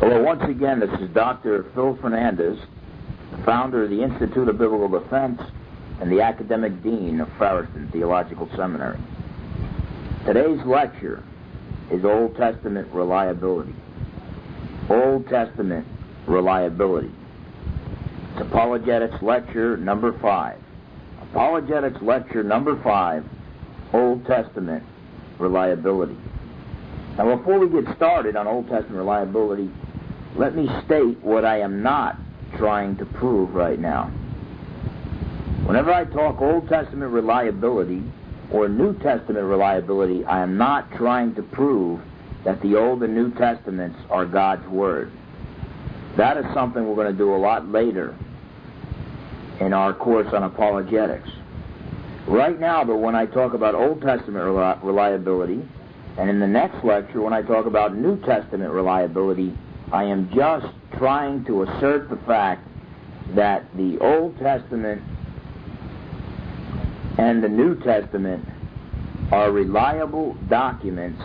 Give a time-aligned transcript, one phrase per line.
[0.00, 1.66] Well, uh, once again, this is Dr.
[1.74, 2.58] Phil Fernandes,
[3.44, 5.42] founder of the Institute of Biblical Defense
[6.00, 8.98] and the academic dean of Frierson Theological Seminary.
[10.24, 11.22] Today's lecture
[11.90, 13.74] is Old Testament reliability.
[14.88, 15.86] Old Testament
[16.26, 17.10] reliability.
[18.32, 20.58] It's Apologetics Lecture number five.
[21.30, 23.22] Apologetics Lecture number five,
[23.92, 24.82] Old Testament
[25.38, 26.16] reliability.
[27.18, 29.70] Now, before we get started on Old Testament reliability,
[30.36, 32.16] let me state what I am not
[32.56, 34.06] trying to prove right now.
[35.66, 38.02] Whenever I talk Old Testament reliability
[38.50, 42.00] or New Testament reliability, I am not trying to prove
[42.44, 45.12] that the Old and New Testaments are God's Word.
[46.16, 48.16] That is something we're going to do a lot later
[49.60, 51.28] in our course on apologetics.
[52.26, 54.44] Right now, though, when I talk about Old Testament
[54.82, 55.62] reliability,
[56.18, 59.56] and in the next lecture, when I talk about New Testament reliability,
[59.92, 60.66] I am just
[60.98, 62.66] trying to assert the fact
[63.34, 65.02] that the Old Testament
[67.18, 68.46] and the New Testament
[69.32, 71.20] are reliable documents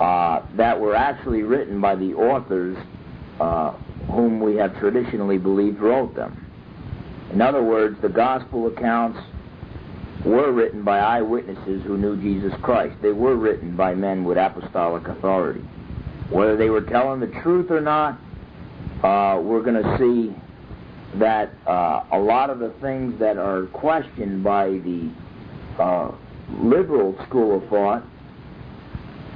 [0.00, 2.76] uh, that were actually written by the authors
[3.40, 3.72] uh,
[4.10, 6.46] whom we have traditionally believed wrote them.
[7.32, 9.18] In other words, the gospel accounts
[10.24, 12.96] were written by eyewitnesses who knew Jesus Christ.
[13.02, 15.62] They were written by men with apostolic authority.
[16.30, 18.18] Whether they were telling the truth or not,
[19.02, 20.34] uh, we're going to see
[21.18, 25.10] that uh, a lot of the things that are questioned by the
[25.78, 26.12] uh,
[26.62, 28.04] liberal school of thought,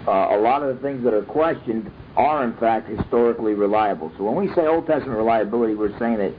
[0.06, 4.12] uh, a lot of the things that are questioned are in fact historically reliable.
[4.16, 6.32] So when we say Old Testament reliability, we're saying that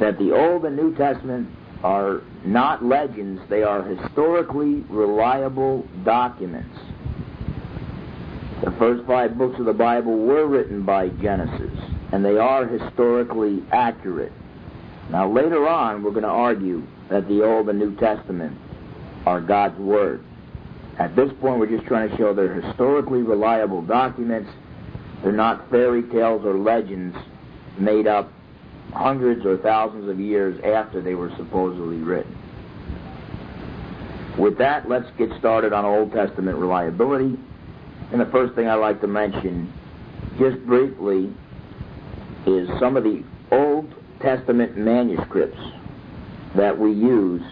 [0.00, 1.48] that the Old and New Testament
[1.82, 6.76] are not legends; they are historically reliable documents.
[8.64, 11.78] The first five books of the Bible were written by Genesis,
[12.12, 14.32] and they are historically accurate.
[15.10, 18.56] Now, later on, we're going to argue that the Old and New Testament
[19.26, 20.24] are God's Word.
[20.98, 24.50] At this point, we're just trying to show they're historically reliable documents.
[25.22, 27.14] They're not fairy tales or legends
[27.78, 28.32] made up
[28.94, 32.34] hundreds or thousands of years after they were supposedly written.
[34.38, 37.38] With that, let's get started on Old Testament reliability.
[38.12, 39.72] And the first thing I'd like to mention,
[40.38, 41.32] just briefly,
[42.46, 45.60] is some of the Old Testament manuscripts
[46.54, 47.42] that we use,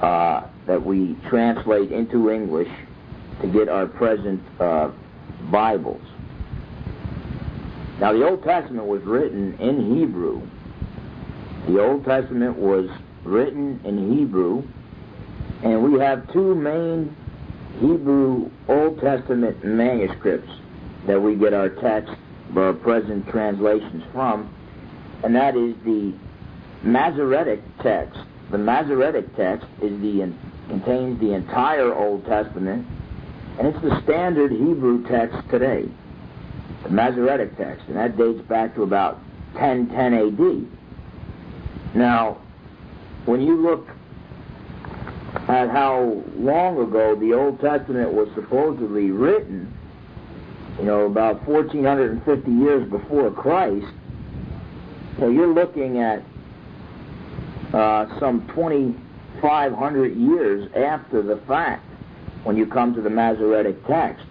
[0.00, 2.70] uh, that we translate into English
[3.40, 4.90] to get our present uh,
[5.50, 6.02] Bibles.
[7.98, 10.42] Now, the Old Testament was written in Hebrew.
[11.66, 12.90] The Old Testament was
[13.24, 14.64] written in Hebrew,
[15.62, 17.16] and we have two main
[17.80, 20.50] Hebrew Old Testament manuscripts
[21.06, 22.12] that we get our text,
[22.56, 24.52] our present translations from,
[25.24, 26.14] and that is the
[26.82, 28.18] Masoretic text.
[28.50, 30.32] The Masoretic text is the
[30.68, 32.86] contains the entire Old Testament,
[33.58, 35.88] and it's the standard Hebrew text today.
[36.82, 39.18] The Masoretic text, and that dates back to about
[39.54, 41.96] 1010 AD.
[41.96, 42.38] Now,
[43.24, 43.88] when you look
[45.34, 49.72] at how long ago the Old Testament was supposedly written,
[50.78, 53.86] you know, about 1450 years before Christ,
[55.18, 56.22] so you're looking at
[57.72, 61.84] uh, some 2,500 years after the fact
[62.44, 64.26] when you come to the Masoretic text.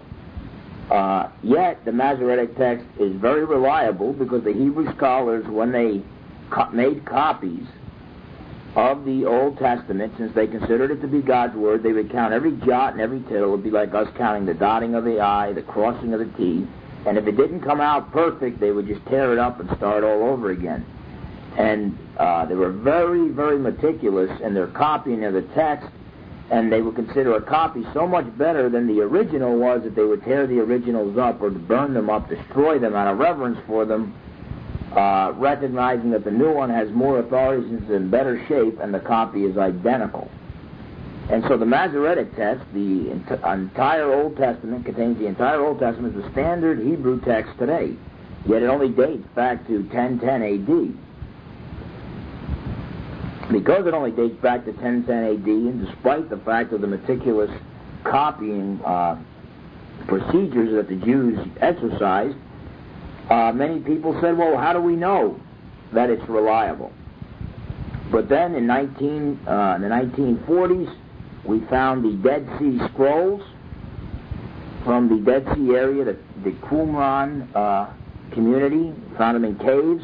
[0.91, 6.03] Uh, yet the Masoretic text is very reliable because the Hebrew scholars, when they
[6.49, 7.65] co- made copies
[8.75, 12.33] of the Old Testament, since they considered it to be God's Word, they would count
[12.33, 13.49] every jot and every tittle.
[13.49, 16.37] It would be like us counting the dotting of the I, the crossing of the
[16.37, 16.65] T.
[17.05, 20.03] And if it didn't come out perfect, they would just tear it up and start
[20.03, 20.85] all over again.
[21.57, 25.89] And uh, they were very, very meticulous in their copying of the text,
[26.49, 30.03] and they would consider a copy so much better than the original was that they
[30.03, 33.85] would tear the originals up or burn them up, destroy them out of reverence for
[33.85, 34.13] them
[34.95, 38.93] uh, recognizing that the new one has more authorities and is in better shape and
[38.93, 40.29] the copy is identical.
[41.29, 46.15] And so the Masoretic text, the ent- entire Old Testament, contains the entire Old Testament,
[46.17, 47.95] is the standard Hebrew text today.
[48.45, 50.67] Yet it only dates back to 1010 AD.
[53.51, 57.51] Because it only dates back to 1010 AD, and despite the fact of the meticulous
[58.03, 59.17] copying uh,
[60.07, 62.35] procedures that the Jews exercised,
[63.31, 65.39] uh, many people said, well, how do we know
[65.93, 66.91] that it's reliable?
[68.11, 70.93] But then in, 19, uh, the 1940s,
[71.45, 73.41] we found the Dead Sea Scrolls
[74.83, 77.89] from the Dead Sea area, the, the Qumran uh,
[78.33, 80.03] community, found them in caves,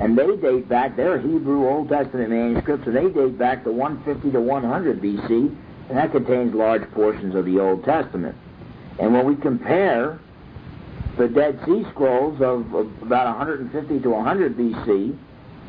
[0.00, 4.32] and they date back, they're Hebrew Old Testament manuscripts, and they date back to 150
[4.32, 5.56] to 100 BC,
[5.88, 8.36] and that contains large portions of the Old Testament.
[8.98, 10.18] And when we compare
[11.18, 12.72] the Dead Sea Scrolls of,
[13.02, 15.14] about 150 to 100 BC,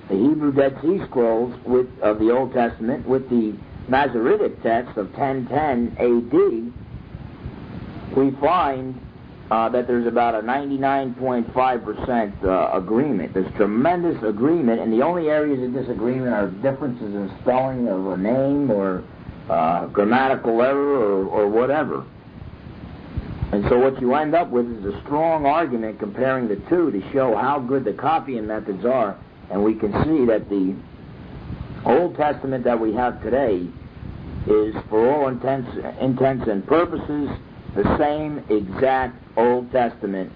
[0.08, 3.56] the Hebrew Dead Sea Scrolls with, of the Old Testament with the
[3.88, 6.34] Masoretic text of 1010 AD,
[8.16, 9.02] we find
[9.50, 13.34] uh, that there's about a 99.5% uh, agreement.
[13.34, 18.18] There's tremendous agreement, and the only areas of disagreement are differences in spelling of a
[18.18, 19.04] name or
[19.50, 22.06] uh, grammatical error or, or whatever.
[23.52, 27.12] And so what you end up with is a strong argument comparing the two to
[27.12, 29.18] show how good the copying methods are.
[29.50, 30.76] And we can see that the
[31.86, 33.68] Old Testament that we have today
[34.46, 35.70] is, for all intents,
[36.00, 37.30] intents and purposes,
[37.76, 40.32] the same exact Old Testament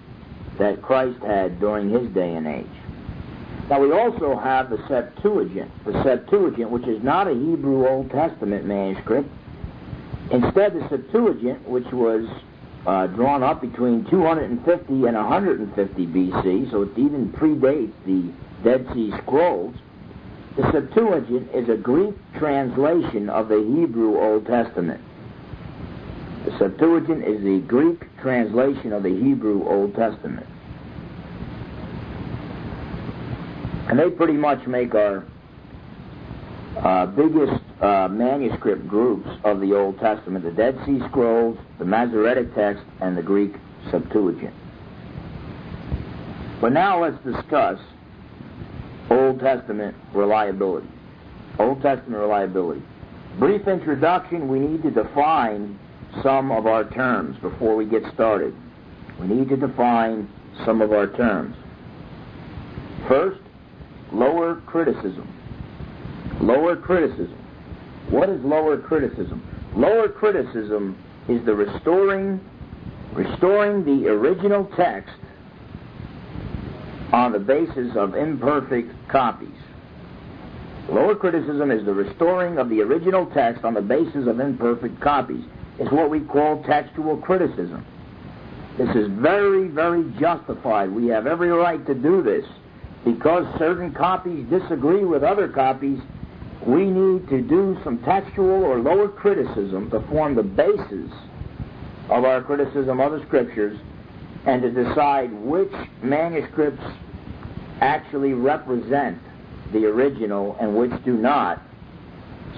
[0.58, 2.66] that Christ had during his day and age.
[3.70, 8.66] Now we also have the Septuagint, the Septuagint, which is not a Hebrew Old Testament
[8.66, 9.28] manuscript.
[10.30, 12.26] Instead, the Septuagint, which was
[12.86, 18.30] uh, drawn up between 250 and 150 BC, so it even predates the
[18.62, 19.74] Dead Sea Scrolls.
[20.56, 25.00] The Septuagint is a Greek translation of the Hebrew Old Testament.
[26.44, 30.46] The Septuagint is the Greek translation of the Hebrew Old Testament.
[33.88, 35.24] And they pretty much make our
[36.76, 42.54] uh, biggest uh, manuscript groups of the Old Testament the Dead Sea Scrolls, the Masoretic
[42.54, 43.54] text, and the Greek
[43.90, 44.54] Septuagint.
[46.60, 47.78] But now let's discuss
[49.10, 50.88] Old Testament reliability.
[51.58, 52.82] Old Testament reliability.
[53.38, 55.78] Brief introduction we need to define
[56.22, 58.54] some of our terms before we get started.
[59.20, 60.28] We need to define
[60.64, 61.56] some of our terms.
[63.08, 63.40] First,
[64.12, 65.33] lower criticism.
[66.40, 67.38] Lower criticism.
[68.10, 69.42] What is lower criticism?
[69.74, 70.96] Lower criticism
[71.28, 72.40] is the restoring
[73.14, 75.14] restoring the original text
[77.12, 79.48] on the basis of imperfect copies.
[80.88, 85.44] Lower criticism is the restoring of the original text on the basis of imperfect copies.
[85.78, 87.84] It's what we call textual criticism.
[88.76, 90.90] This is very, very justified.
[90.90, 92.44] We have every right to do this.
[93.04, 96.00] Because certain copies disagree with other copies,
[96.66, 101.10] we need to do some textual or lower criticism to form the basis
[102.08, 103.78] of our criticism of the scriptures
[104.46, 105.72] and to decide which
[106.02, 106.84] manuscripts
[107.80, 109.18] actually represent
[109.72, 111.62] the original and which do not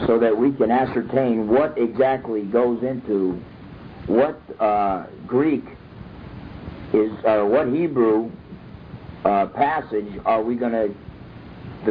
[0.06, 3.40] so that we can ascertain what exactly goes into
[4.06, 5.64] what uh, Greek
[6.92, 8.30] is or what Hebrew
[9.24, 10.94] uh, passage are we going to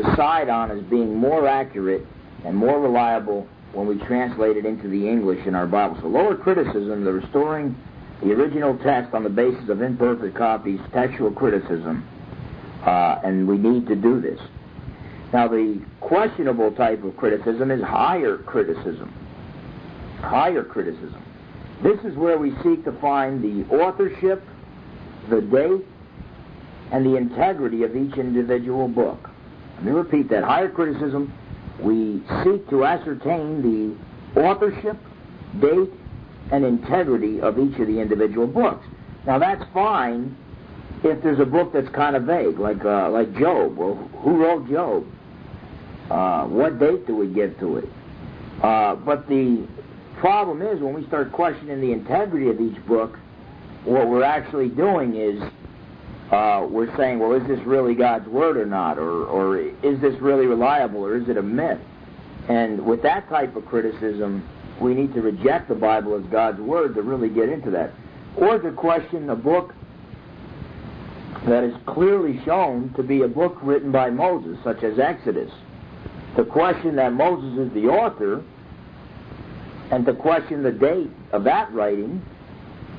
[0.01, 2.06] decide on as being more accurate
[2.44, 5.97] and more reliable when we translate it into the English in our Bible.
[6.01, 7.75] So lower criticism, the restoring
[8.21, 12.07] the original text on the basis of imperfect copies, textual criticism,
[12.86, 14.39] uh, and we need to do this.
[15.33, 19.13] Now, the questionable type of criticism is higher criticism.
[20.21, 21.21] Higher criticism.
[21.83, 24.42] This is where we seek to find the authorship,
[25.30, 25.86] the date,
[26.92, 29.30] and the integrity of each individual book.
[29.75, 30.44] Let me repeat that.
[30.44, 31.33] Higher criticism,
[31.79, 33.61] we seek to ascertain
[34.33, 34.97] the authorship,
[35.59, 35.91] date,
[36.51, 38.85] and integrity of each of the individual books.
[39.25, 40.35] Now that's fine
[41.03, 43.77] if there's a book that's kind of vague, like uh, like Job.
[43.77, 45.05] Well, who wrote Job?
[46.09, 47.89] Uh, what date do we give to it?
[48.61, 49.67] Uh, but the
[50.17, 53.17] problem is when we start questioning the integrity of each book,
[53.83, 55.41] what we're actually doing is
[56.31, 60.19] uh, we're saying, well, is this really God's word or not, or or is this
[60.19, 61.79] really reliable, or is it a myth?
[62.49, 64.47] And with that type of criticism,
[64.81, 67.91] we need to reject the Bible as God's word to really get into that,
[68.35, 69.73] or to question a book
[71.47, 75.51] that is clearly shown to be a book written by Moses, such as Exodus.
[76.37, 78.44] To question that Moses is the author
[79.91, 82.21] and to question the date of that writing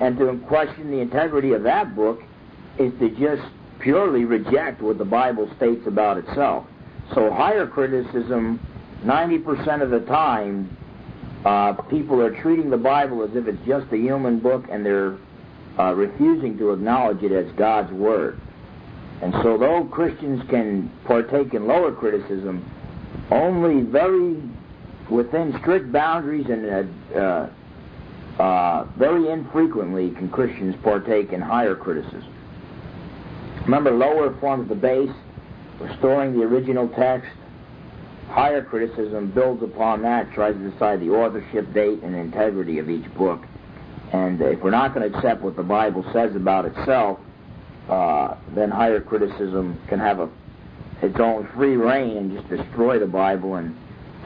[0.00, 2.22] and to question the integrity of that book
[2.78, 3.42] is to just
[3.80, 6.66] purely reject what the Bible states about itself.
[7.14, 8.60] So higher criticism,
[9.04, 10.76] 90% of the time,
[11.44, 15.16] uh, people are treating the Bible as if it's just a human book and they're
[15.78, 18.40] uh, refusing to acknowledge it as God's Word.
[19.22, 22.68] And so though Christians can partake in lower criticism,
[23.30, 24.42] only very
[25.10, 27.48] within strict boundaries and uh,
[28.42, 32.35] uh, very infrequently can Christians partake in higher criticism.
[33.66, 35.10] Remember, lower forms the base,
[35.80, 37.28] restoring the original text.
[38.28, 43.12] Higher criticism builds upon that, tries to decide the authorship, date, and integrity of each
[43.14, 43.44] book.
[44.12, 47.18] And if we're not going to accept what the Bible says about itself,
[47.88, 50.28] uh, then higher criticism can have a,
[51.02, 53.76] its own free reign and just destroy the Bible and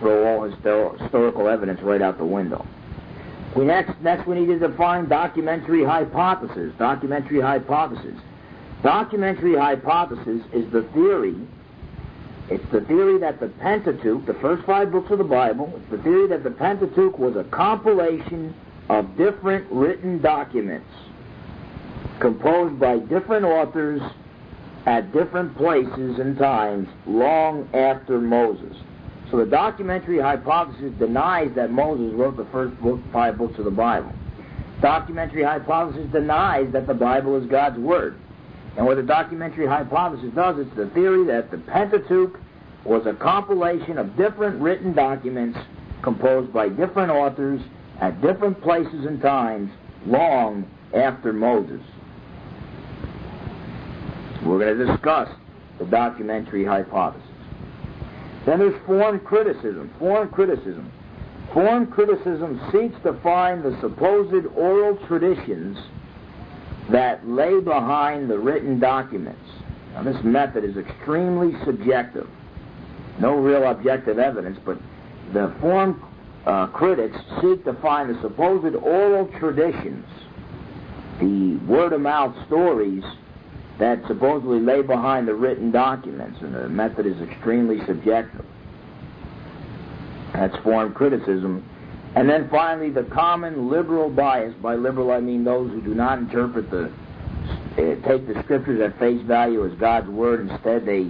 [0.00, 2.66] throw all histor- historical evidence right out the window.
[3.56, 6.74] We next, next we need to define documentary hypothesis.
[6.78, 8.16] Documentary hypothesis.
[8.82, 11.36] Documentary hypothesis is the theory.
[12.48, 16.02] It's the theory that the Pentateuch, the first five books of the Bible, it's the
[16.02, 18.54] theory that the Pentateuch was a compilation
[18.88, 20.88] of different written documents
[22.18, 24.00] composed by different authors
[24.86, 28.76] at different places and times long after Moses.
[29.30, 33.70] So the documentary hypothesis denies that Moses wrote the first book, five books of the
[33.70, 34.12] Bible.
[34.80, 38.16] Documentary hypothesis denies that the Bible is God's Word.
[38.80, 42.40] And what the documentary hypothesis does, it's the theory that the Pentateuch
[42.82, 45.58] was a compilation of different written documents
[46.00, 47.60] composed by different authors
[48.00, 49.70] at different places and times
[50.06, 51.82] long after Moses.
[54.46, 55.28] We're going to discuss
[55.78, 57.28] the documentary hypothesis.
[58.46, 59.90] Then there's form criticism.
[59.98, 60.90] Form criticism.
[61.52, 65.76] Form criticism seeks to find the supposed oral traditions
[66.90, 69.40] that lay behind the written documents.
[69.94, 72.28] Now, this method is extremely subjective.
[73.20, 74.78] No real objective evidence, but
[75.32, 76.02] the form
[76.46, 80.06] uh, critics seek to find the supposed oral traditions,
[81.20, 83.04] the word of mouth stories
[83.78, 88.44] that supposedly lay behind the written documents, and the method is extremely subjective.
[90.32, 91.68] That's form criticism.
[92.16, 94.54] And then finally, the common liberal bias.
[94.60, 98.98] By liberal, I mean those who do not interpret the, uh, take the scriptures at
[98.98, 100.48] face value as God's word.
[100.48, 101.08] Instead, they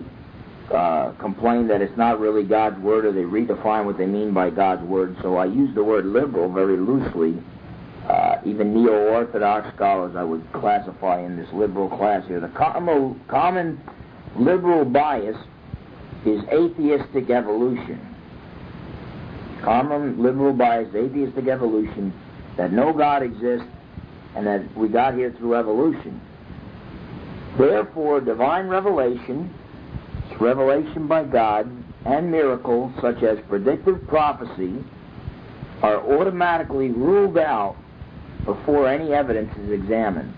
[0.74, 4.50] uh, complain that it's not really God's word, or they redefine what they mean by
[4.50, 5.16] God's word.
[5.22, 7.42] So I use the word liberal very loosely
[8.10, 12.40] uh, even neo-orthodox scholars I would classify in this liberal class here.
[12.40, 13.80] The common
[14.36, 15.36] liberal bias
[16.26, 18.09] is atheistic evolution.
[19.62, 22.12] Common liberal bias, atheistic evolution,
[22.56, 23.68] that no God exists
[24.34, 26.20] and that we got here through evolution.
[27.58, 29.52] Therefore, divine revelation,
[30.38, 31.70] revelation by God,
[32.04, 34.82] and miracles such as predictive prophecy
[35.82, 37.76] are automatically ruled out
[38.44, 40.32] before any evidence is examined.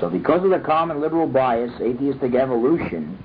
[0.00, 3.18] So, because of the common liberal bias, atheistic evolution,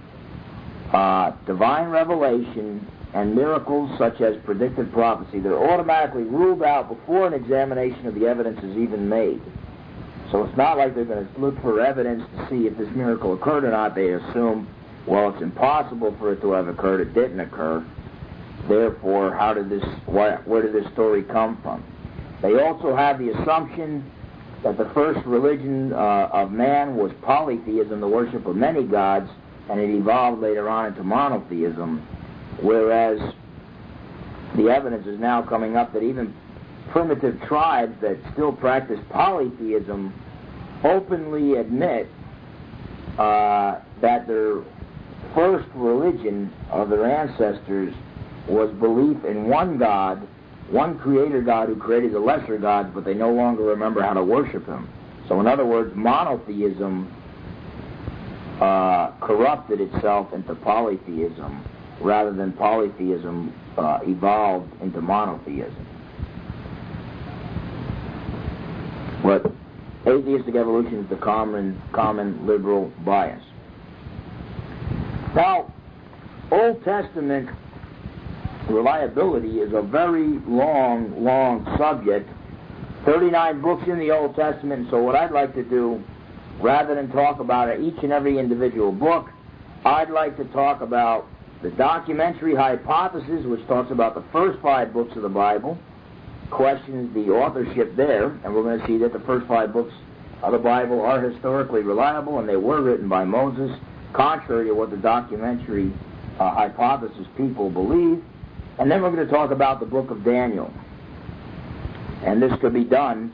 [0.93, 7.33] uh, divine revelation, and miracles such as predicted prophecy, they're automatically ruled out before an
[7.33, 9.41] examination of the evidence is even made.
[10.31, 13.33] So it's not like they're going to look for evidence to see if this miracle
[13.33, 13.95] occurred or not.
[13.95, 14.67] They assume,
[15.05, 17.01] well, it's impossible for it to have occurred.
[17.01, 17.85] It didn't occur.
[18.69, 19.83] Therefore, how did this?
[20.05, 21.83] Why, where did this story come from?
[22.41, 24.09] They also have the assumption
[24.63, 29.29] that the first religion uh, of man was polytheism, the worship of many gods,
[29.69, 32.05] and it evolved later on into monotheism,
[32.59, 33.19] whereas
[34.55, 36.33] the evidence is now coming up that even
[36.91, 40.13] primitive tribes that still practice polytheism
[40.83, 42.07] openly admit
[43.17, 44.61] uh, that their
[45.33, 47.93] first religion of their ancestors
[48.47, 50.27] was belief in one God
[50.71, 54.23] one creator God who created the lesser gods, but they no longer remember how to
[54.23, 54.89] worship him.
[55.27, 57.13] So, in other words, monotheism
[58.59, 61.63] uh, corrupted itself into polytheism
[62.01, 65.87] rather than polytheism uh, evolved into monotheism.
[69.23, 69.51] But
[70.07, 73.43] atheistic evolution is the common, common liberal bias.
[75.35, 75.71] Now,
[76.51, 77.49] Old Testament
[78.69, 82.29] reliability is a very long, long subject.
[83.05, 86.03] 39 books in the Old Testament, so what I'd like to do,
[86.59, 89.29] rather than talk about each and every individual book,
[89.85, 91.27] I'd like to talk about
[91.61, 95.77] the documentary hypothesis, which talks about the first five books of the Bible,
[96.49, 99.93] questions the authorship there, and we're going to see that the first five books
[100.41, 103.71] of the Bible are historically reliable and they were written by Moses,
[104.13, 105.93] contrary to what the documentary
[106.39, 108.23] uh, hypothesis people believe.
[108.79, 110.73] And then we're going to talk about the book of Daniel.
[112.23, 113.33] And this could be done,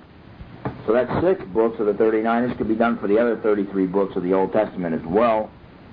[0.85, 2.49] so that's six books of the 39.
[2.49, 5.49] This could be done for the other 33 books of the Old Testament as well.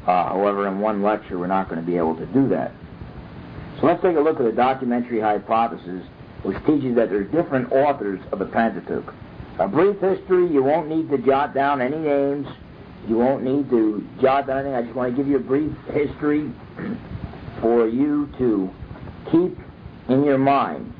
[0.07, 2.73] Uh, however, in one lecture, we're not going to be able to do that.
[3.81, 6.05] So let's take a look at the documentary hypothesis,
[6.43, 9.15] which teaches that there are different authors of the Pentateuch.
[9.59, 12.47] A brief history, you won't need to jot down any names.
[13.09, 14.75] You won't need to jot down anything.
[14.75, 16.53] I just want to give you a brief history
[17.61, 18.71] for you to
[19.31, 19.59] keep
[20.09, 20.93] in your mind.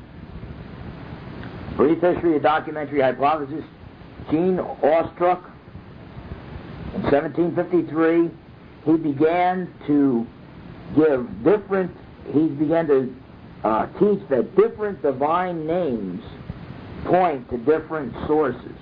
[1.77, 3.63] Brief history of documentary hypothesis.
[4.31, 5.43] Jean Astruc,
[6.95, 8.31] in 1753,
[8.85, 10.25] he began to
[10.95, 11.91] give different,
[12.31, 13.15] he began to
[13.63, 16.23] uh, teach that different divine names
[17.05, 18.77] point to different sources,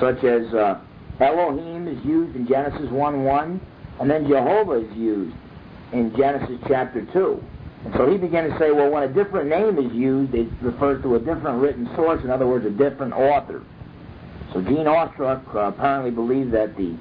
[0.00, 0.80] such as uh,
[1.20, 3.60] Elohim is used in Genesis 1 1,
[4.00, 5.34] and then Jehovah is used
[5.92, 7.42] in Genesis chapter 2.
[7.84, 11.00] And so he began to say, well, when a different name is used, it refers
[11.02, 13.62] to a different written source, in other words, a different author.
[14.52, 16.96] So Jean Astruc uh, apparently believed that the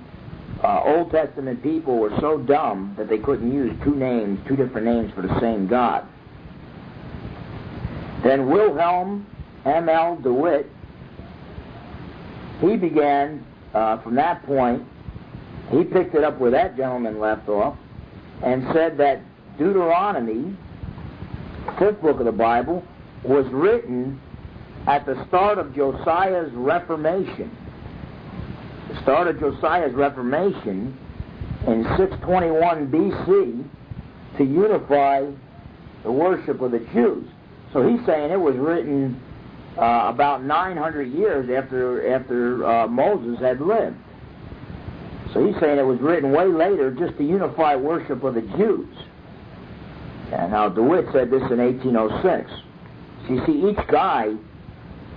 [0.66, 4.88] uh, Old Testament people were so dumb that they couldn't use two names, two different
[4.88, 6.06] names for the same God.
[8.24, 9.28] Then Wilhelm
[9.66, 10.18] M.L.
[10.18, 10.66] de Wette,
[12.62, 14.84] he began, uh, from that point,
[15.70, 17.78] he picked it up where that gentleman left off
[18.44, 19.22] and said that
[19.58, 20.56] Deuteronomy
[21.80, 22.84] fifth book of the Bible,
[23.24, 24.20] was written
[24.88, 27.56] at the start of Josiah's Reformation.
[28.96, 30.98] The start of Josiah's Reformation
[31.68, 35.26] in 621 BC to unify
[36.04, 37.28] the worship of the Jews.
[37.74, 39.22] So he's saying it was written
[39.78, 43.98] uh, about 900 years after after uh, Moses had lived.
[45.34, 48.96] So he's saying it was written way later just to unify worship of the Jews.
[50.32, 52.50] And now de Wette said this in 1806.
[53.28, 54.36] So you see, each guy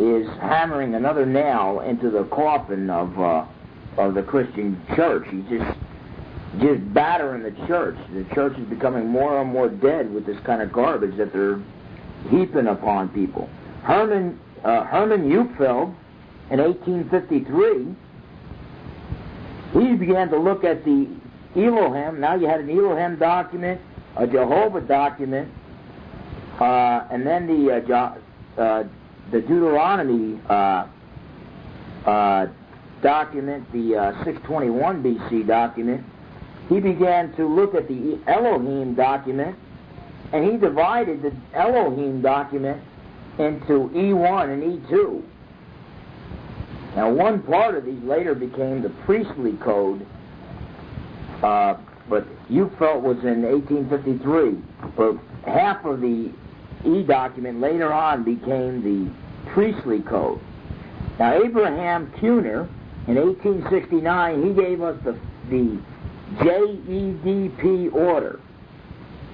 [0.00, 3.46] is hammering another nail into the coffin of uh,
[3.98, 5.26] of the Christian church.
[5.30, 5.78] He's just
[6.60, 7.96] just battering the church.
[8.12, 11.60] The church is becoming more and more dead with this kind of garbage that they're
[12.30, 13.50] heaping upon people.
[13.82, 15.94] Herman uh, Herman Hupfeld
[16.50, 17.94] in 1853,
[19.74, 21.06] he began to look at the
[21.54, 22.18] Elohim.
[22.20, 23.80] Now you had an Elohim document
[24.18, 25.48] a Jehovah document,
[26.60, 28.84] uh, and then the uh, uh,
[29.30, 30.86] the Deuteronomy uh,
[32.04, 32.46] uh,
[33.02, 36.04] document, the uh, 621 BC document,
[36.68, 39.56] he began to look at the Elohim document,
[40.32, 42.82] and he divided the Elohim document
[43.38, 45.22] into E1 and E2.
[46.96, 50.04] Now, one part of these later became the priestly code,
[51.42, 51.76] uh,
[52.08, 52.26] but
[52.78, 54.56] felt was in 1853.
[54.96, 56.32] But half of the
[56.84, 59.10] E document later on became the
[59.52, 60.40] priestly code.
[61.18, 62.68] Now, Abraham Kuenen,
[63.08, 65.18] in 1869, he gave us the,
[65.50, 65.78] the
[66.36, 68.38] JEDP order.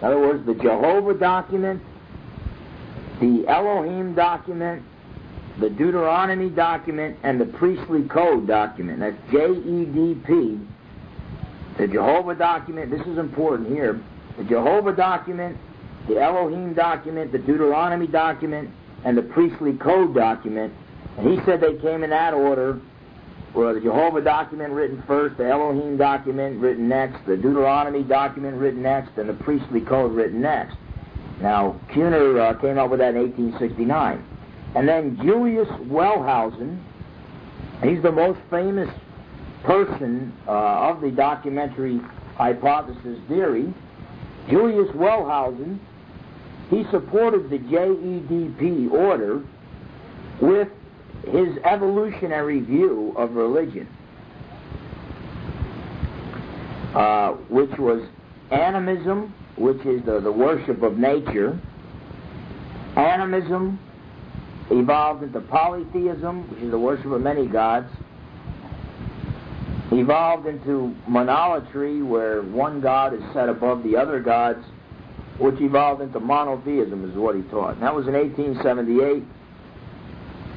[0.01, 1.83] In other words, the Jehovah document,
[3.21, 4.83] the Elohim document,
[5.61, 9.01] the Deuteronomy document, and the priestly code document.
[9.01, 10.67] That's JEDP
[11.77, 14.01] the Jehovah document, this is important here.
[14.37, 15.57] The Jehovah document,
[16.09, 18.71] the Elohim document, the Deuteronomy document,
[19.05, 20.73] and the priestly code document.
[21.19, 22.81] And he said they came in that order.
[23.55, 28.83] Well, the Jehovah document written first, the Elohim document written next, the Deuteronomy document written
[28.83, 30.77] next, and the priestly code written next.
[31.41, 34.25] Now, Kuenen uh, came up with that in 1869.
[34.75, 36.83] And then Julius Wellhausen,
[37.85, 38.91] he's the most famous
[39.63, 40.51] person uh,
[40.91, 42.01] of the documentary
[42.37, 43.73] hypothesis theory,
[44.51, 45.79] Julius Wellhausen,
[46.71, 49.45] he supported the JEDP order
[50.41, 50.69] with
[51.27, 53.89] his evolutionary view of religion,
[56.95, 58.07] uh, which was
[58.51, 61.59] animism, which is the, the worship of nature.
[62.97, 63.79] Animism
[64.71, 67.89] evolved into polytheism, which is the worship of many gods
[69.93, 74.65] evolved into monolatry, where one god is set above the other gods,
[75.39, 77.75] which evolved into monotheism, is what he taught.
[77.75, 79.25] And that was in 1878.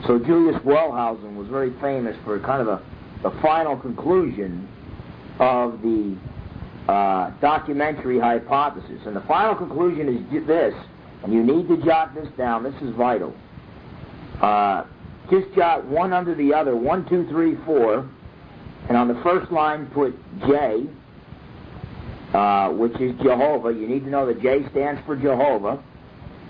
[0.06, 2.82] So Julius Wellhausen was very famous for kind of a,
[3.24, 4.68] the final conclusion
[5.40, 6.18] of the
[6.88, 9.02] uh, documentary hypothesis.
[9.06, 10.74] And the final conclusion is this,
[11.24, 13.34] and you need to jot this down, this is vital.
[14.42, 14.86] Uh,
[15.30, 18.08] just jot one under the other, one, two, three, four,
[18.88, 20.16] and on the first line, put
[20.48, 20.86] J,
[22.34, 23.74] uh, which is Jehovah.
[23.74, 25.84] You need to know that J stands for Jehovah.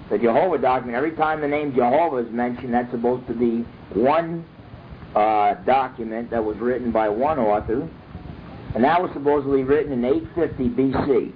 [0.10, 4.46] The Jehovah document, every time the name Jehovah is mentioned, that's supposed to be one
[5.16, 7.90] uh, document that was written by one author,
[8.74, 11.34] and that was supposedly written in 850 BC.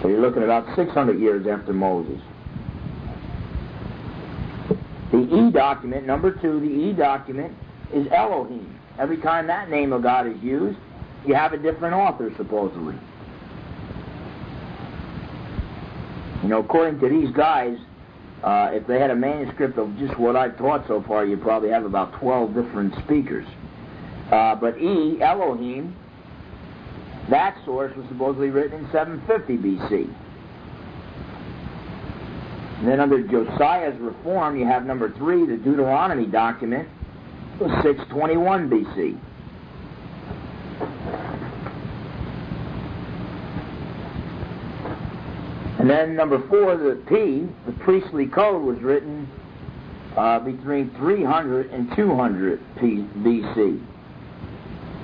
[0.00, 2.20] So you're looking about 600 years after Moses.
[5.10, 7.54] The E document, number two, the E document
[7.92, 8.78] is Elohim.
[8.98, 10.78] every time that name of God is used,
[11.26, 12.96] you have a different author, supposedly.
[16.44, 17.78] You know, according to these guys,
[18.42, 21.70] uh, if they had a manuscript of just what I've taught so far, you'd probably
[21.70, 23.46] have about 12 different speakers.
[24.30, 25.96] Uh, but E, Elohim,
[27.30, 30.14] that source was supposedly written in 750 BC.
[32.80, 36.86] And then under Josiah's reform, you have number three, the Deuteronomy document,
[37.58, 39.18] was 621 BC.
[45.84, 49.28] And then number four, the P, the priestly code, was written
[50.16, 53.86] uh, between 300 and 200 P- BC.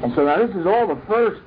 [0.03, 1.43] And so now this is all the first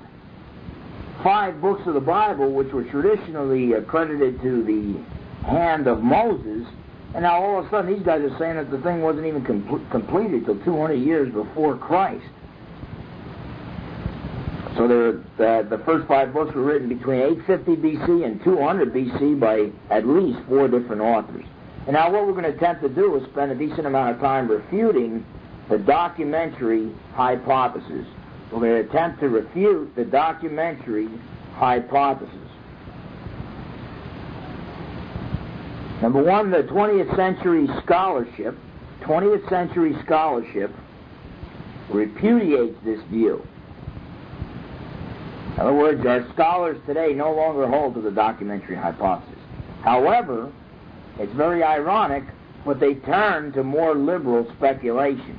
[1.24, 6.68] five books of the Bible, which were traditionally accredited to the hand of Moses.
[7.16, 9.44] And now all of a sudden these guys are saying that the thing wasn't even
[9.44, 12.24] com- completed till 200 years before Christ.
[14.84, 19.40] So there, the, the first five books were written between 850 BC and 200 BC
[19.40, 21.46] by at least four different authors.
[21.86, 24.22] And now what we're going to attempt to do is spend a decent amount of
[24.22, 25.26] time refuting
[25.70, 28.06] the documentary hypothesis.
[28.52, 31.08] We're going to attempt to refute the documentary
[31.54, 32.36] hypothesis.
[36.02, 38.58] Number one, the 20th century scholarship,
[39.04, 40.76] 20th century scholarship
[41.90, 43.48] repudiates this view.
[45.54, 49.38] In other words, our scholars today no longer hold to the documentary hypothesis.
[49.84, 50.52] However,
[51.20, 52.24] it's very ironic,
[52.66, 55.38] but they turn to more liberal speculation.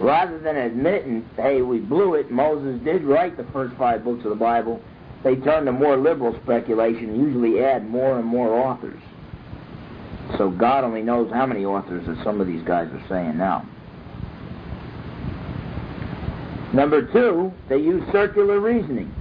[0.00, 4.30] Rather than admitting, hey, we blew it, Moses did write the first five books of
[4.30, 4.80] the Bible,
[5.24, 9.00] they turn to more liberal speculation and usually add more and more authors.
[10.38, 13.66] So God only knows how many authors that some of these guys are saying now.
[16.72, 19.12] Number two, they use circular reasoning.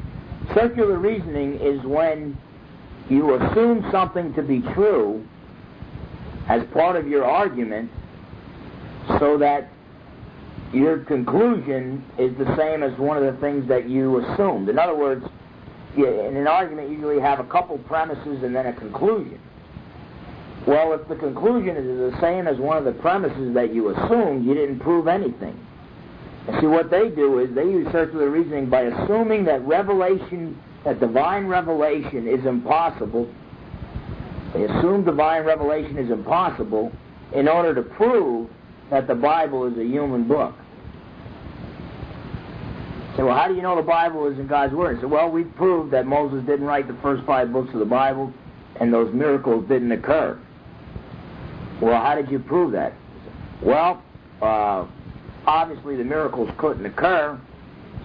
[0.58, 2.36] Circular reasoning is when
[3.10, 5.24] you assume something to be true
[6.48, 7.92] as part of your argument
[9.20, 9.70] so that
[10.74, 14.68] your conclusion is the same as one of the things that you assumed.
[14.68, 15.24] In other words,
[15.96, 19.40] in an argument, you usually have a couple premises and then a conclusion.
[20.66, 24.44] Well, if the conclusion is the same as one of the premises that you assumed,
[24.44, 25.64] you didn't prove anything.
[26.60, 31.46] See, what they do is they use circular reasoning by assuming that revelation, that divine
[31.46, 33.30] revelation is impossible.
[34.54, 36.92] They assume divine revelation is impossible
[37.34, 38.50] in order to prove
[38.90, 40.56] that the Bible is a human book.
[43.18, 45.02] Say, well, how do you know the Bible isn't God's Word?
[45.02, 48.34] Say, well, we've proved that Moses didn't write the first five books of the Bible
[48.80, 50.40] and those miracles didn't occur.
[51.82, 52.94] Well, how did you prove that?
[53.62, 54.02] Well,
[54.42, 54.86] uh,
[55.48, 57.40] obviously the miracles couldn't occur,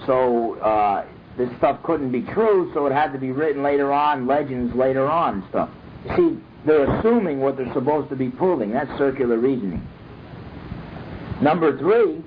[0.07, 1.05] so uh,
[1.37, 5.11] this stuff couldn't be true, so it had to be written later on, legends later
[5.11, 5.68] on stuff.
[6.16, 8.70] See, they're assuming what they're supposed to be proving.
[8.72, 9.87] That's circular reasoning.
[11.40, 12.22] Number three,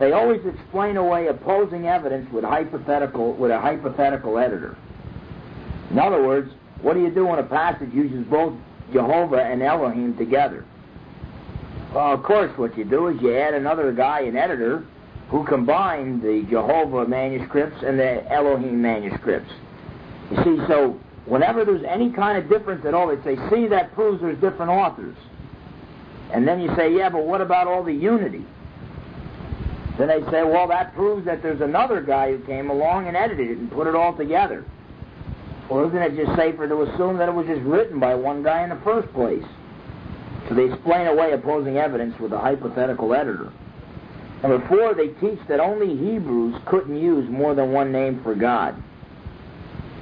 [0.00, 4.76] they always explain away opposing evidence with hypothetical with a hypothetical editor.
[5.90, 6.52] In other words,
[6.82, 8.52] what do you do when a passage uses both
[8.92, 10.64] Jehovah and Elohim together?
[11.94, 14.84] Well, of course, what you do is you add another guy, an editor,
[15.28, 19.52] who combine the Jehovah manuscripts and the Elohim manuscripts.
[20.30, 23.92] You see, so whenever there's any kind of difference at all, they say, see, that
[23.94, 25.16] proves there's different authors.
[26.32, 28.44] And then you say, yeah, but what about all the unity?
[29.98, 33.50] Then they say, well, that proves that there's another guy who came along and edited
[33.50, 34.64] it and put it all together.
[35.70, 38.62] Well, isn't it just safer to assume that it was just written by one guy
[38.62, 39.44] in the first place?
[40.48, 43.52] So they explain away opposing evidence with a hypothetical editor.
[44.42, 48.80] Number four, they teach that only Hebrews couldn't use more than one name for God.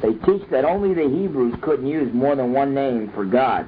[0.03, 3.67] They teach that only the Hebrews couldn't use more than one name for God.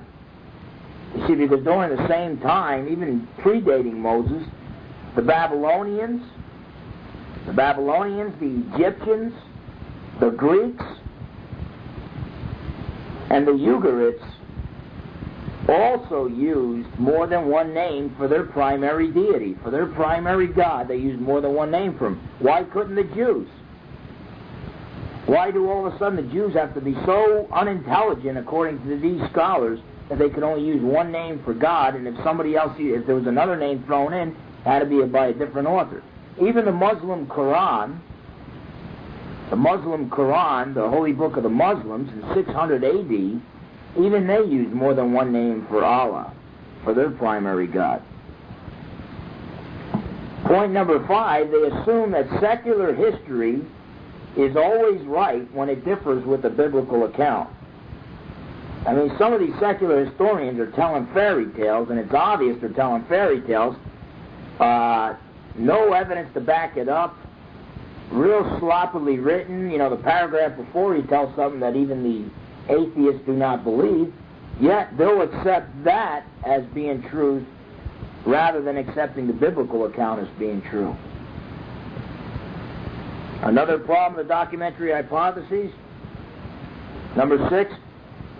[1.15, 4.47] You see, because during the same time, even predating Moses,
[5.15, 6.23] the Babylonians,
[7.47, 9.33] the Babylonians, the Egyptians,
[10.21, 10.85] the Greeks,
[13.31, 14.36] and the Ugarites
[15.69, 20.89] also used more than one name for their primary deity, for their primary God.
[20.89, 22.29] They used more than one name for him.
[22.39, 23.49] Why couldn't the Jews?
[25.27, 28.99] Why do all of a sudden the Jews have to be so unintelligent, according to
[28.99, 32.73] these scholars, that they could only use one name for God, and if somebody else,
[32.79, 36.03] if there was another name thrown in, it had to be by a different author.
[36.41, 37.99] Even the Muslim Quran,
[39.51, 43.43] the Muslim Quran, the holy book of the Muslims, in 600 AD,
[43.99, 46.33] even they use more than one name for Allah,
[46.85, 48.03] for their primary God.
[50.45, 53.63] Point number five, they assume that secular history
[54.37, 57.51] is always right when it differs with the biblical account.
[58.87, 62.69] I mean, some of these secular historians are telling fairy tales, and it's obvious they're
[62.71, 63.75] telling fairy tales.
[64.61, 65.15] Uh,
[65.57, 67.17] no evidence to back it up.
[68.13, 69.71] Real sloppily written.
[69.71, 72.31] You know, the paragraph before he tells something that even the
[72.69, 74.13] atheists do not believe.
[74.61, 77.47] Yet they'll accept that as being truth
[78.25, 80.97] rather than accepting the biblical account as being true.
[83.43, 85.71] Another problem with documentary hypotheses.
[87.17, 87.73] Number six,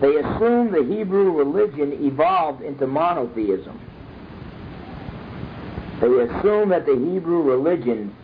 [0.01, 3.79] they assume the Hebrew religion evolved into monotheism.
[6.01, 8.15] They assume that the Hebrew religion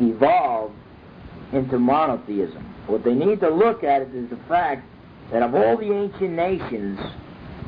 [0.00, 0.74] evolved
[1.52, 2.64] into monotheism.
[2.86, 4.86] What they need to look at is the fact
[5.32, 6.98] that of all the ancient nations,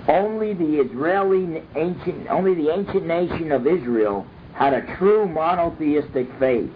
[0.09, 6.71] only the Israeli ancient, only the ancient nation of Israel had a true monotheistic faith.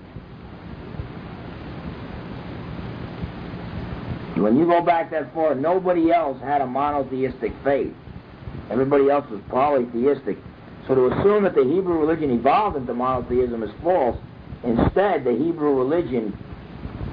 [4.36, 7.94] When you go back that far, nobody else had a monotheistic faith.
[8.70, 10.36] Everybody else was polytheistic.
[10.86, 14.18] So to assume that the Hebrew religion evolved into monotheism is false.
[14.64, 16.36] Instead, the Hebrew religion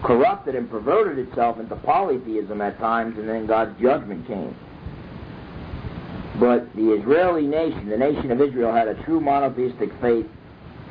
[0.03, 4.55] corrupted and perverted itself into polytheism at times, and then God's judgment came.
[6.39, 10.25] But the Israeli nation, the nation of Israel, had a true monotheistic faith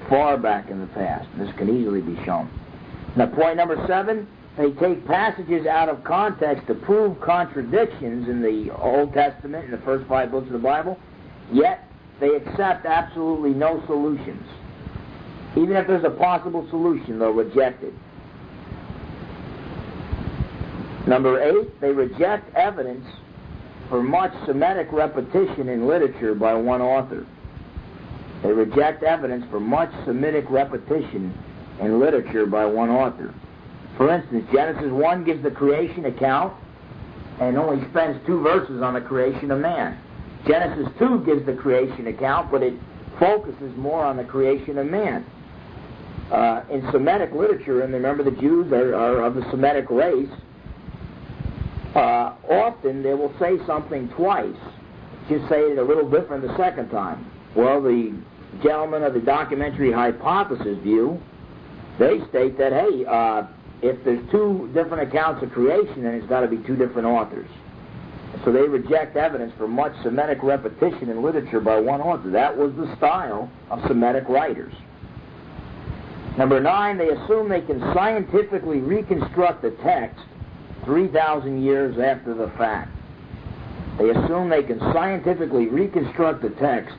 [0.09, 1.29] far back in the past.
[1.37, 2.49] This can easily be shown.
[3.17, 8.71] Now, point number seven they take passages out of context to prove contradictions in the
[8.77, 10.99] Old Testament, in the first five books of the Bible,
[11.53, 14.47] yet they accept absolutely no solutions.
[15.57, 17.95] Even if there's a possible solution, they'll reject it.
[21.11, 23.05] Number eight, they reject evidence
[23.89, 27.27] for much Semitic repetition in literature by one author.
[28.45, 31.37] They reject evidence for much Semitic repetition
[31.81, 33.35] in literature by one author.
[33.97, 36.55] For instance, Genesis 1 gives the creation account
[37.41, 39.99] and only spends two verses on the creation of man.
[40.47, 42.75] Genesis 2 gives the creation account, but it
[43.19, 45.27] focuses more on the creation of man.
[46.31, 50.31] Uh, in Semitic literature, and remember the Jews are, are of the Semitic race,
[51.95, 54.57] uh, often they will say something twice,
[55.29, 57.31] just say it a little different the second time.
[57.55, 58.15] Well, the
[58.63, 61.21] gentlemen of the documentary hypothesis view,
[61.99, 63.47] they state that, hey, uh,
[63.83, 67.49] if there's two different accounts of creation, then it's got to be two different authors.
[68.45, 72.31] So they reject evidence for much Semitic repetition in literature by one author.
[72.31, 74.73] That was the style of Semitic writers.
[76.39, 80.25] Number nine, they assume they can scientifically reconstruct the text
[80.91, 82.91] 3,000 years after the fact.
[83.97, 86.97] They assume they can scientifically reconstruct the text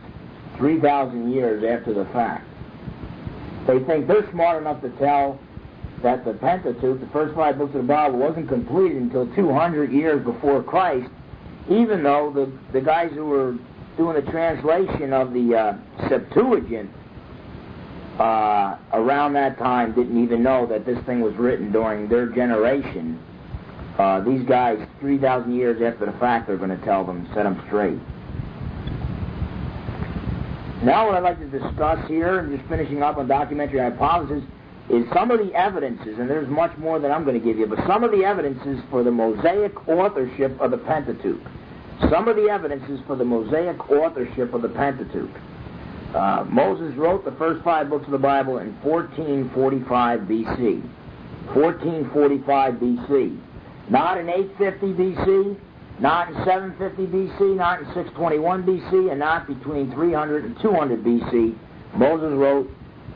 [0.55, 2.47] 3,000 years after the fact.
[3.67, 5.37] They think they're smart enough to tell
[6.03, 10.23] that the Pentateuch, the first five books of the Bible, wasn't completed until 200 years
[10.23, 11.09] before Christ,
[11.69, 13.57] even though the, the guys who were
[13.97, 16.89] doing the translation of the uh, Septuagint
[18.19, 23.21] uh, around that time didn't even know that this thing was written during their generation.
[23.97, 27.61] Uh, these guys, 3,000 years after the fact, are going to tell them, set them
[27.67, 27.99] straight.
[30.83, 34.43] Now, what I'd like to discuss here, and just finishing up on documentary hypothesis,
[34.89, 37.67] is some of the evidences, and there's much more that I'm going to give you,
[37.67, 41.41] but some of the evidences for the Mosaic authorship of the Pentateuch.
[42.09, 45.29] Some of the evidences for the Mosaic authorship of the Pentateuch.
[46.15, 50.81] Uh, Moses wrote the first five books of the Bible in 1445 BC.
[51.53, 53.39] 1445 BC.
[53.91, 55.57] Not in 850 BC,
[55.99, 61.57] not in 750 BC, not in 621 BC, and not between 300 and 200 BC.
[61.95, 62.71] Moses wrote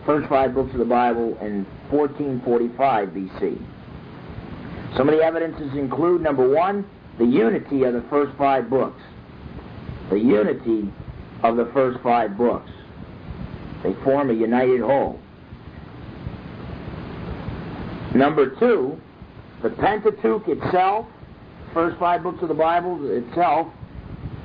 [0.05, 4.97] first five books of the Bible in 1445 BC.
[4.97, 6.85] Some of the evidences include number one,
[7.19, 9.01] the unity of the first five books.
[10.09, 10.91] The unity
[11.41, 12.69] of the first five books.
[13.81, 15.21] They form a united whole.
[18.13, 18.99] Number two,
[19.65, 21.07] the Pentateuch itself,
[21.73, 23.67] first five books of the Bible itself,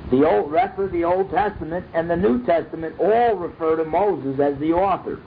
[0.09, 4.39] the old rest of the Old Testament and the New Testament all refer to Moses
[4.39, 5.21] as the author.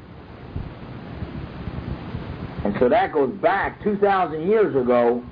[2.65, 5.23] And so that goes back 2,000 years ago.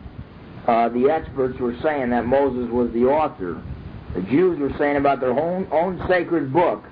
[0.68, 3.60] Uh, the experts were saying that Moses was the author.
[4.14, 6.84] The Jews were saying about their own, own sacred book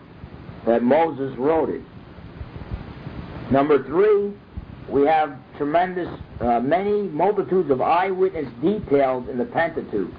[0.66, 1.82] that Moses wrote it.
[3.52, 4.32] Number three,
[4.90, 6.08] we have tremendous,
[6.40, 10.12] uh, many multitudes of eyewitness details in the Pentateuch.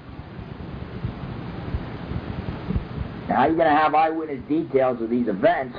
[3.27, 5.77] Now, how are you going to have eyewitness details of these events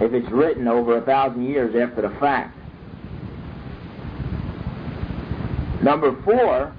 [0.00, 2.56] if it's written over a thousand years after the fact.
[5.82, 6.72] Number four,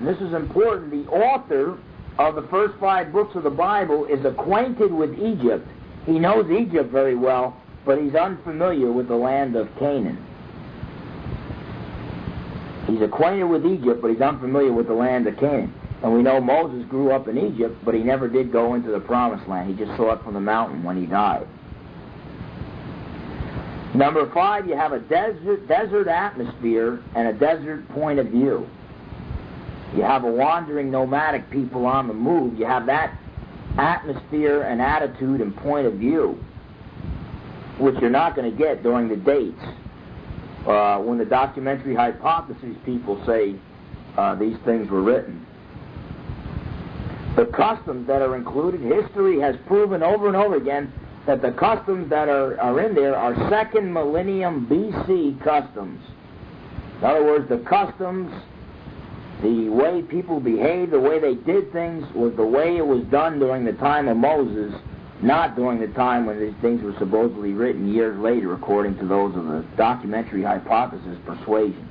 [0.00, 1.78] this is important, the author
[2.18, 5.66] of the first five books of the Bible is acquainted with Egypt.
[6.04, 10.22] He knows Egypt very well, but he's unfamiliar with the land of Canaan.
[12.86, 15.72] He's acquainted with Egypt, but he's unfamiliar with the land of Canaan.
[16.02, 19.00] And we know Moses grew up in Egypt, but he never did go into the
[19.00, 19.70] promised land.
[19.70, 21.46] He just saw it from the mountain when he died.
[23.94, 28.68] Number five, you have a desert, desert atmosphere and a desert point of view.
[29.96, 32.58] You have a wandering nomadic people on the move.
[32.58, 33.18] You have that
[33.78, 36.38] atmosphere and attitude and point of view,
[37.78, 39.60] which you're not going to get during the dates
[40.66, 43.54] uh, when the documentary hypothesis people say
[44.16, 45.46] uh, these things were written.
[47.36, 50.92] The customs that are included, history has proven over and over again
[51.26, 56.02] that the customs that are, are in there are second millennium BC customs.
[56.98, 58.32] In other words, the customs,
[59.40, 63.38] the way people behaved, the way they did things was the way it was done
[63.38, 64.74] during the time of Moses,
[65.22, 69.34] not during the time when these things were supposedly written years later, according to those
[69.36, 71.88] of the documentary hypothesis persuasion.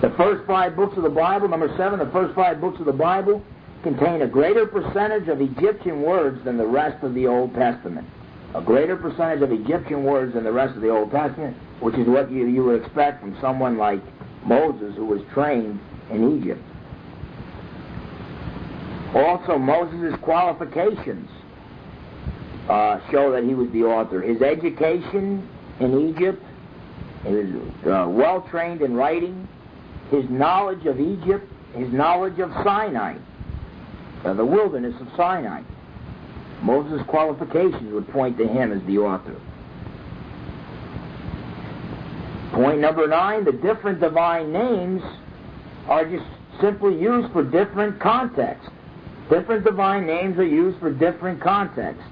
[0.00, 2.92] The first five books of the Bible, number seven, the first five books of the
[2.92, 3.42] Bible
[3.82, 8.06] contain a greater percentage of Egyptian words than the rest of the Old Testament.
[8.54, 12.06] A greater percentage of Egyptian words than the rest of the Old Testament, which is
[12.06, 14.00] what you, you would expect from someone like
[14.44, 15.78] Moses who was trained
[16.10, 16.62] in Egypt.
[19.14, 21.28] Also, Moses' qualifications
[22.68, 24.20] uh, show that he was the author.
[24.20, 25.48] His education
[25.80, 26.42] in Egypt,
[27.24, 29.48] he was uh, well trained in writing,
[30.10, 33.16] his knowledge of Egypt, his knowledge of Sinai,
[34.24, 35.62] uh, the wilderness of Sinai.
[36.62, 39.40] Moses' qualifications would point to him as the author.
[42.52, 45.02] Point number nine the different divine names
[45.86, 46.24] are just
[46.60, 48.68] simply used for different contexts.
[49.30, 52.02] Different divine names are used for different contexts.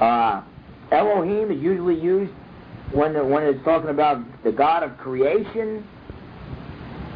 [0.00, 0.42] Uh,
[0.92, 2.32] Elohim is usually used
[2.92, 5.86] when, when it's talking about the God of creation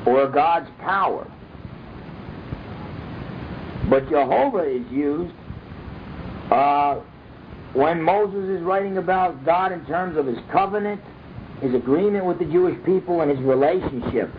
[0.04, 1.30] or God's power.
[3.88, 5.34] But Jehovah is used
[6.50, 7.00] uh,
[7.72, 11.00] when Moses is writing about God in terms of his covenant,
[11.60, 14.30] his agreement with the Jewish people, and his relationship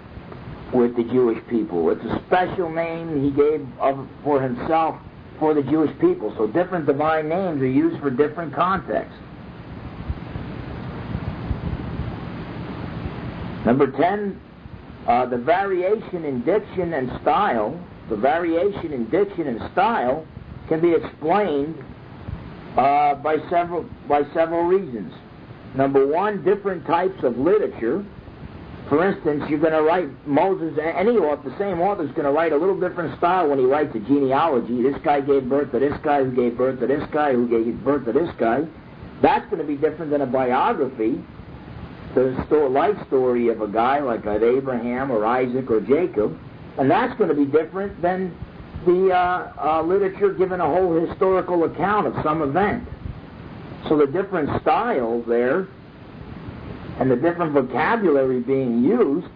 [0.73, 1.89] with the Jewish people.
[1.91, 4.99] It's a special name he gave of, for himself
[5.39, 6.33] for the Jewish people.
[6.37, 9.17] So different divine names are used for different contexts.
[13.65, 14.41] Number 10,
[15.07, 20.25] uh, the variation in diction and style the variation in diction and style
[20.67, 21.75] can be explained
[22.77, 25.13] uh, by several by several reasons.
[25.75, 28.05] Number one, different types of literature.
[28.89, 30.77] For instance, you're going to write Moses.
[30.79, 33.65] Any author, the same author is going to write a little different style when he
[33.65, 34.81] writes a genealogy.
[34.81, 37.83] This guy gave birth to this guy, who gave birth to this guy, who gave
[37.83, 38.65] birth to this guy.
[39.21, 41.21] That's going to be different than a biography,
[42.15, 46.39] the life story of a guy like Abraham or Isaac or Jacob.
[46.77, 48.37] And that's going to be different than
[48.85, 52.87] the uh, uh, literature giving a whole historical account of some event.
[53.89, 55.67] So the different styles there
[56.99, 59.27] and the different vocabulary being used,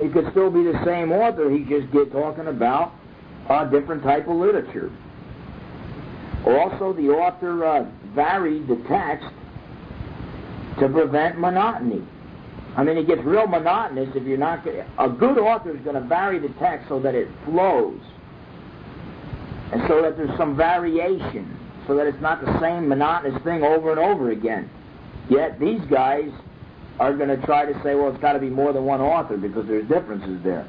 [0.00, 1.50] it could still be the same author.
[1.50, 2.92] He just get talking about
[3.48, 4.92] a different type of literature.
[6.44, 9.26] Also, the author uh, varied the text
[10.78, 12.06] to prevent monotony.
[12.76, 14.66] I mean, it gets real monotonous if you're not.
[14.98, 18.00] A good author is going to vary the text so that it flows,
[19.72, 23.90] and so that there's some variation, so that it's not the same monotonous thing over
[23.90, 24.68] and over again.
[25.30, 26.30] Yet these guys
[26.98, 29.36] are going to try to say, well, it's got to be more than one author
[29.36, 30.66] because there's differences there.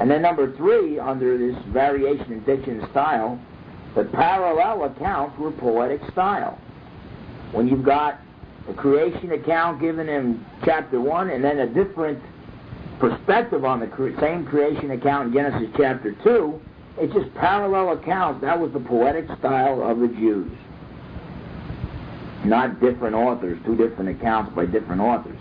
[0.00, 3.38] And then number three, under this variation in diction and style,
[3.94, 6.58] the parallel accounts were poetic style.
[7.52, 8.20] When you've got
[8.66, 12.22] the creation account given in chapter 1, and then a different
[12.98, 16.60] perspective on the cre- same creation account in Genesis chapter 2.
[16.98, 18.42] It's just parallel accounts.
[18.42, 20.52] That was the poetic style of the Jews.
[22.44, 25.38] Not different authors, two different accounts by different authors.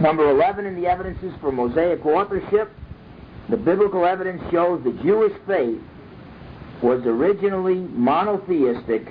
[0.00, 2.70] Number 11 in the evidences for Mosaic authorship,
[3.48, 5.80] the biblical evidence shows the Jewish faith
[6.82, 9.08] was originally monotheistic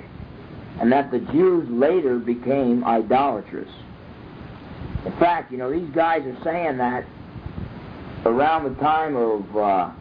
[0.79, 3.69] and that the Jews later became idolatrous.
[5.05, 7.05] In fact, you know, these guys are saying that
[8.25, 9.91] around the time of uh,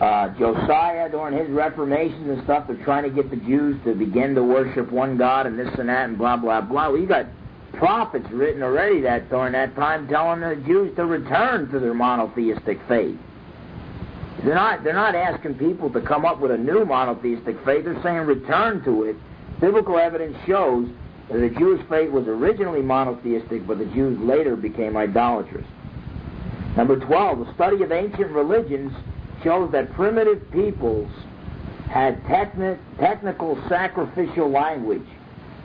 [0.00, 4.34] uh, Josiah during his reformation and stuff, they're trying to get the Jews to begin
[4.36, 6.90] to worship one God and this and that and blah blah blah.
[6.90, 7.26] Well, you got
[7.72, 12.80] prophets written already that during that time telling the Jews to return to their monotheistic
[12.86, 13.18] faith.
[14.44, 17.84] They're not they're not asking people to come up with a new monotheistic faith.
[17.84, 19.16] They're saying return to it.
[19.60, 20.88] Biblical evidence shows
[21.28, 25.66] that the Jewish faith was originally monotheistic, but the Jews later became idolatrous.
[26.76, 28.92] Number 12, the study of ancient religions
[29.42, 31.10] shows that primitive peoples
[31.90, 35.06] had techni- technical sacrificial language.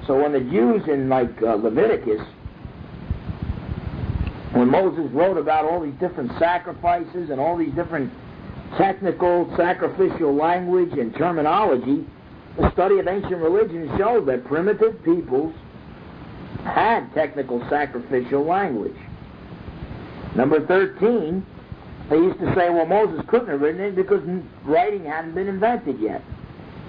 [0.08, 2.22] So when the Jews in like uh, Leviticus,
[4.54, 8.12] when Moses wrote about all these different sacrifices and all these different
[8.78, 12.06] technical sacrificial language and terminology,
[12.58, 15.54] the study of ancient religions shows that primitive peoples
[16.64, 18.96] had technical sacrificial language.
[20.36, 21.46] Number 13,
[22.10, 24.22] they used to say, well, Moses couldn't have written it because
[24.64, 26.24] writing hadn't been invented yet.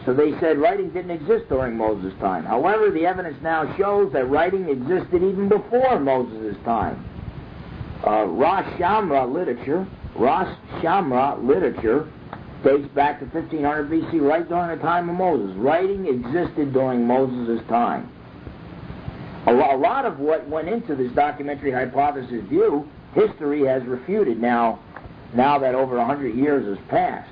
[0.05, 2.45] So they said writing didn't exist during Moses' time.
[2.45, 7.03] However, the evidence now shows that writing existed even before Moses' time.
[8.07, 12.07] Uh, Ras Shamra literature, Ras Shamra literature
[12.63, 15.57] dates back to 1500 BC, right during the time of Moses.
[15.57, 18.11] Writing existed during Moses' time.
[19.47, 24.81] A lot of what went into this documentary hypothesis view, history has refuted now,
[25.35, 27.31] now that over 100 years has passed.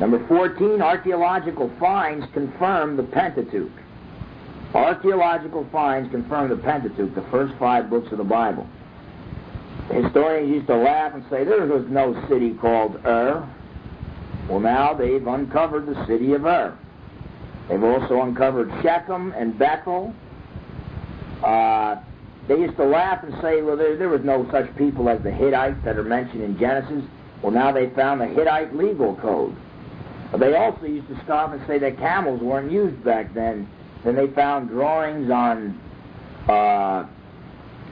[0.00, 3.70] Number 14, archaeological finds confirm the Pentateuch.
[4.74, 8.66] Archaeological finds confirm the Pentateuch, the first five books of the Bible.
[9.90, 13.46] Historians used to laugh and say there was no city called Ur.
[14.48, 16.76] Well, now they've uncovered the city of Ur.
[17.68, 20.14] They've also uncovered Shechem and Bethel.
[21.44, 21.96] Uh,
[22.52, 25.30] they used to laugh and say, well, there, there was no such people as the
[25.30, 27.02] Hittites that are mentioned in Genesis.
[27.40, 29.56] Well, now they found the Hittite legal code.
[30.30, 33.68] But they also used to scoff and say that camels weren't used back then.
[34.04, 35.80] Then they found drawings on
[36.46, 37.06] uh,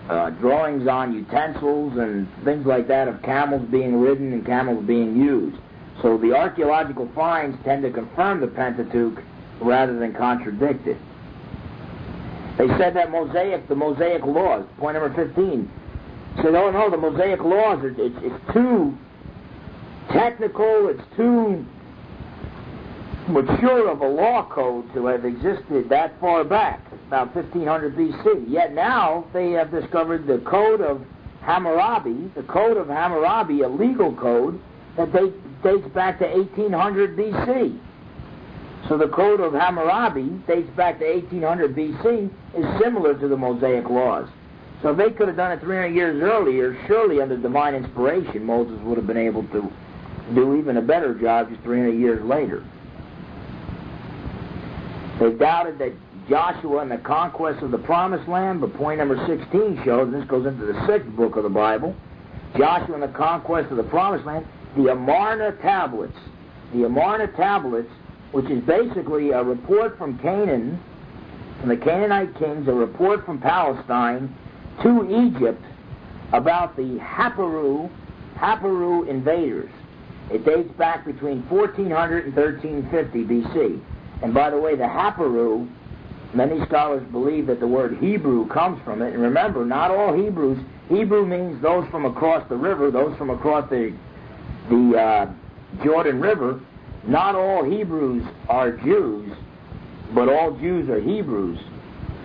[0.08, 5.16] uh, drawings on utensils and things like that of camels being ridden and camels being
[5.16, 5.56] used.
[6.02, 9.22] So the archaeological finds tend to confirm the Pentateuch
[9.60, 10.98] rather than contradict it.
[12.60, 15.70] They said that Mosaic, the Mosaic laws, point number 15,
[16.36, 18.98] said, oh no, the Mosaic laws, are, it's, it's too
[20.12, 21.64] technical, it's too
[23.28, 28.44] mature of a law code to have existed that far back, about 1500 BC.
[28.46, 31.02] Yet now they have discovered the Code of
[31.40, 34.60] Hammurabi, the Code of Hammurabi, a legal code
[34.98, 35.10] that
[35.62, 37.80] dates back to 1800 BC.
[38.88, 43.88] So the Code of Hammurabi dates back to 1800 BC, is similar to the Mosaic
[43.88, 44.28] laws.
[44.82, 48.80] So if they could have done it 300 years earlier, surely under divine inspiration, Moses
[48.82, 49.70] would have been able to
[50.34, 52.64] do even a better job just 300 years later.
[55.20, 55.92] They doubted that
[56.28, 60.46] Joshua and the conquest of the promised land, but point number 16 shows, this goes
[60.46, 61.94] into the sixth book of the Bible,
[62.56, 66.16] Joshua and the conquest of the promised land, the Amarna tablets.
[66.72, 67.90] The Amarna tablets,
[68.32, 70.80] which is basically a report from Canaan,
[71.60, 74.34] from the Canaanite kings, a report from Palestine
[74.82, 75.62] to Egypt
[76.32, 77.90] about the Haparu,
[78.36, 79.70] Haparu invaders.
[80.30, 83.80] It dates back between 1400 and 1350 BC.
[84.22, 85.68] And by the way, the Haparu,
[86.34, 89.12] many scholars believe that the word Hebrew comes from it.
[89.12, 90.58] And remember, not all Hebrews.
[90.88, 93.94] Hebrew means those from across the river, those from across the
[94.68, 96.60] the uh, Jordan River.
[97.06, 99.32] Not all Hebrews are Jews,
[100.14, 101.58] but all Jews are Hebrews.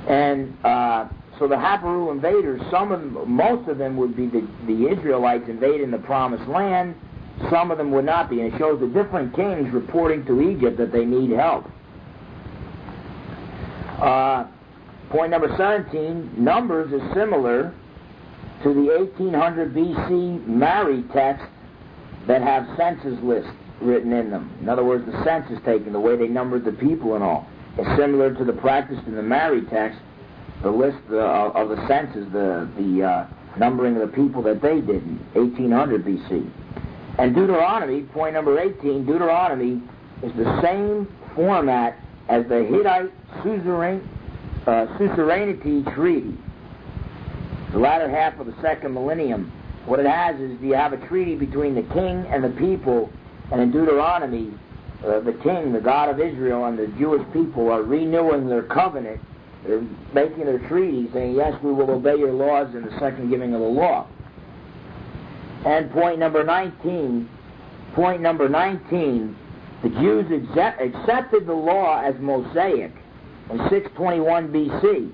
[0.07, 1.07] And uh,
[1.39, 5.91] so the Haparu invaders, some of most of them would be the, the Israelites invading
[5.91, 6.95] the Promised Land.
[7.49, 10.77] Some of them would not be, and it shows the different kings reporting to Egypt
[10.77, 11.69] that they need help.
[13.99, 14.45] Uh,
[15.09, 17.73] point number 17, Numbers is similar
[18.63, 21.45] to the 1800 BC Mari text
[22.27, 23.51] that have census lists
[23.81, 24.55] written in them.
[24.61, 27.47] In other words, the census taken, the way they numbered the people and all,
[27.77, 29.99] is similar to the practice in the Mari text,
[30.61, 34.81] the list uh, of the census, the, the uh, numbering of the people that they
[34.81, 36.49] did in 1800 BC.
[37.17, 39.81] And Deuteronomy, point number 18, Deuteronomy
[40.23, 41.97] is the same format
[42.27, 43.11] as the Hittite
[43.43, 44.07] suzerain,
[44.65, 46.35] uh, suzerainty treaty.
[47.71, 49.51] The latter half of the second millennium.
[49.85, 53.11] What it has is you have a treaty between the king and the people,
[53.51, 54.53] and in Deuteronomy,
[55.05, 59.21] uh, the king, the God of Israel, and the Jewish people are renewing their covenant.
[59.65, 59.83] They're
[60.13, 63.61] making their treaty, saying, Yes, we will obey your laws in the second giving of
[63.61, 64.07] the law.
[65.65, 67.29] And point number 19
[67.95, 69.35] point number 19,
[69.81, 72.91] the Jews accept, accepted the law as Mosaic
[73.49, 75.11] in 621 BC.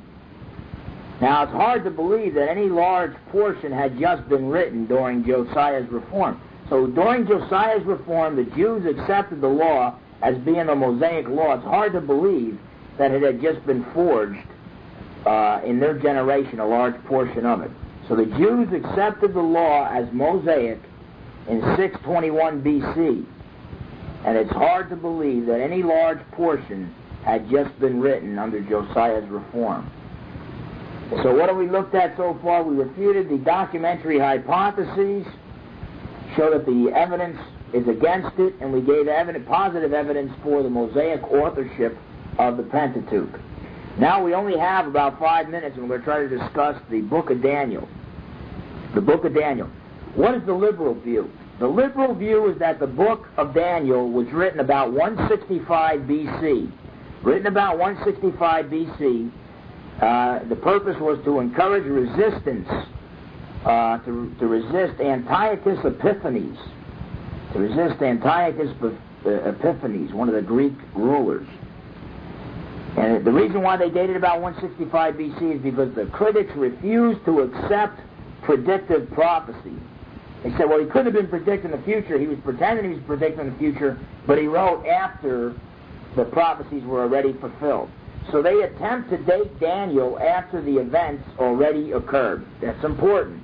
[1.21, 5.87] Now, it's hard to believe that any large portion had just been written during Josiah's
[5.89, 6.41] reform.
[6.71, 11.55] So, during Josiah's reform, the Jews accepted the law as being a Mosaic law.
[11.55, 12.57] It's hard to believe
[12.97, 14.39] that it had just been forged
[15.25, 17.71] uh, in their generation, a large portion of it.
[18.07, 20.79] So, the Jews accepted the law as Mosaic
[21.49, 23.25] in 621 BC.
[24.23, 26.95] And it's hard to believe that any large portion
[27.25, 29.91] had just been written under Josiah's reform.
[31.23, 32.63] So what have we looked at so far?
[32.63, 35.27] We refuted the documentary hypotheses,
[36.35, 37.37] show that the evidence
[37.73, 39.07] is against it, and we gave
[39.45, 41.97] positive evidence for the Mosaic authorship
[42.37, 43.39] of the Pentateuch.
[43.97, 47.01] Now we only have about five minutes, and we're going to try to discuss the
[47.01, 47.87] book of Daniel.
[48.95, 49.69] The book of Daniel.
[50.15, 51.29] What is the liberal view?
[51.59, 56.71] The liberal view is that the book of Daniel was written about 165 BC.
[57.23, 59.31] Written about 165 BC.
[60.01, 62.67] Uh, the purpose was to encourage resistance,
[63.65, 66.57] uh, to, to resist Antiochus Epiphanes,
[67.53, 68.71] to resist Antiochus
[69.25, 71.47] Epiphanes, one of the Greek rulers.
[72.97, 77.41] And the reason why they dated about 165 BC is because the critics refused to
[77.41, 78.01] accept
[78.43, 79.75] predictive prophecy.
[80.43, 82.19] They said, well, he couldn't have been predicting the future.
[82.19, 85.55] He was pretending he was predicting the future, but he wrote after
[86.15, 87.89] the prophecies were already fulfilled.
[88.31, 92.45] So they attempt to date Daniel after the events already occurred.
[92.59, 93.43] That's important.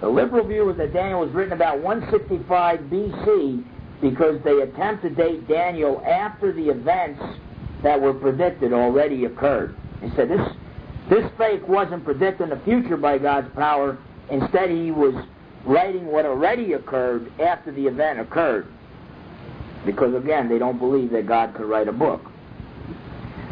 [0.00, 3.64] The liberal view is that Daniel was written about 165 BC
[4.00, 7.20] because they attempt to date Daniel after the events
[7.82, 9.76] that were predicted already occurred.
[10.00, 10.48] They said this
[11.08, 13.96] this fake wasn't predicting the future by God's power.
[14.30, 15.14] Instead, he was
[15.64, 18.66] writing what already occurred after the event occurred.
[19.86, 22.30] Because again, they don't believe that God could write a book.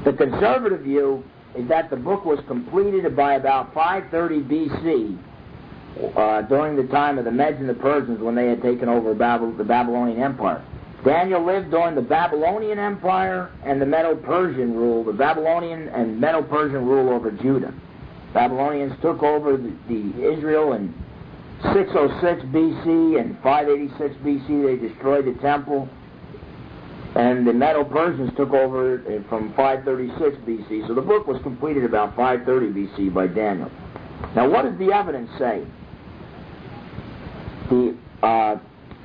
[0.05, 1.25] The conservative view
[1.57, 5.19] is that the book was completed by about 530 BC,
[6.17, 9.11] uh, during the time of the Medes and the Persians when they had taken over
[9.15, 10.63] the Babylonian Empire.
[11.05, 17.11] Daniel lived during the Babylonian Empire and the Medo-Persian rule, the Babylonian and Medo-Persian rule
[17.11, 17.73] over Judah.
[18.35, 20.93] Babylonians took over the, the Israel in
[21.73, 24.67] 606 BC and 586 BC.
[24.67, 25.89] They destroyed the temple,
[27.15, 30.87] and the Medo-Persians took over from 536 BC.
[30.89, 33.71] So the book was completed about 530 BC by Daniel.
[34.35, 35.65] Now, what does the evidence say?
[37.69, 38.59] The uh,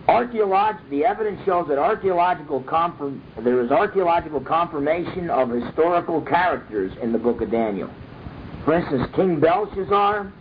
[0.07, 7.17] the evidence shows that archaeological confirm- there is archaeological confirmation of historical characters in the
[7.17, 7.89] book of Daniel.
[8.65, 10.31] For instance, King Belshazzar,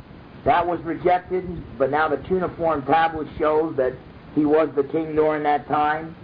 [0.44, 1.44] that was rejected,
[1.78, 3.92] but now the cuneiform tablet shows that
[4.34, 6.14] he was the king during that time.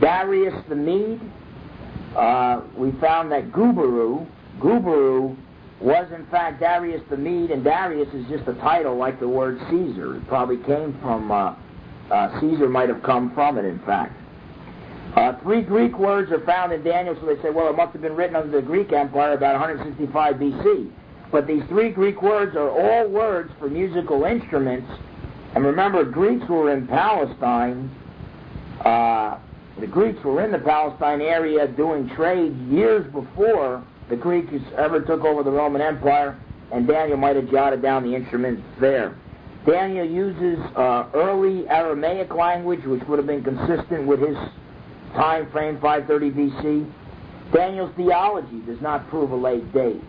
[0.00, 1.20] Darius the Mede,
[2.16, 4.26] uh, we found that Gubaru,
[4.58, 5.36] Gubaru
[5.80, 9.58] was in fact Darius the Mede, and Darius is just a title like the word
[9.70, 10.16] Caesar.
[10.16, 11.54] It probably came from, uh,
[12.10, 14.12] uh, Caesar might have come from it, in fact.
[15.16, 18.02] Uh, three Greek words are found in Daniel, so they say, well, it must have
[18.02, 20.90] been written under the Greek Empire about 165 BC.
[21.32, 24.90] But these three Greek words are all words for musical instruments.
[25.54, 27.90] And remember, Greeks were in Palestine.
[28.84, 29.38] Uh,
[29.80, 35.24] the Greeks were in the Palestine area doing trade years before the Greeks ever took
[35.24, 36.38] over the Roman Empire,
[36.72, 39.16] and Daniel might have jotted down the instruments there.
[39.66, 44.36] Daniel uses uh, early Aramaic language, which would have been consistent with his
[45.14, 46.92] time frame, 530 BC.
[47.52, 50.02] Daniel's theology does not prove a late date.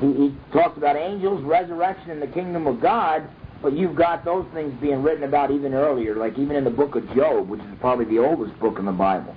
[0.00, 3.28] He, he talks about angels, resurrection, and the kingdom of God,
[3.62, 6.96] but you've got those things being written about even earlier, like even in the book
[6.96, 9.34] of Job, which is probably the oldest book in the Bible.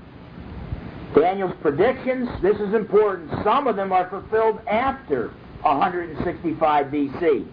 [1.16, 5.30] Daniel's predictions, this is important, some of them are fulfilled after
[5.62, 7.47] 165 BC.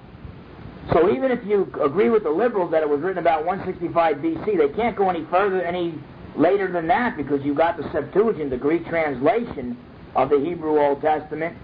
[0.93, 4.59] So even if you agree with the liberals that it was written about 165 BC,
[4.59, 5.95] they can't go any further, any
[6.37, 9.77] later than that, because you've got the Septuagint, the Greek translation
[10.15, 11.57] of the Hebrew Old Testament,